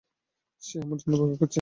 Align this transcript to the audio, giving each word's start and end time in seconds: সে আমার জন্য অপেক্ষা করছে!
সে 0.61 0.75
আমার 0.83 0.97
জন্য 1.01 1.13
অপেক্ষা 1.15 1.37
করছে! 1.37 1.49